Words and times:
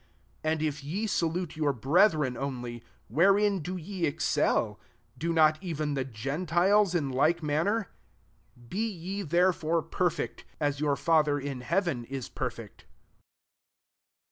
47 0.41 0.51
And 0.53 0.67
if 0.67 0.83
ye 0.83 1.05
salute 1.05 1.55
your 1.55 1.73
brethren 1.73 2.35
only, 2.35 2.83
wherein 3.07 3.59
do 3.59 3.77
ye 3.77 4.07
excel? 4.07 4.79
do 5.15 5.31
not 5.31 5.59
even 5.61 5.93
the 5.93 6.03
gen 6.03 6.47
tiles 6.47 6.95
in 6.95 7.09
like 7.11 7.43
manner? 7.43 7.87
48 8.55 8.69
Be 8.71 8.89
ye 8.89 9.21
therefore 9.21 9.83
perfect, 9.83 10.43
as 10.59 10.79
your 10.79 10.95
Fath 10.95 11.27
er 11.27 11.39
in 11.39 11.61
heaven 11.61 12.05
is 12.05 12.29
perfect. 12.29 12.85